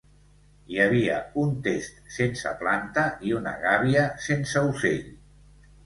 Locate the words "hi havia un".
0.71-1.51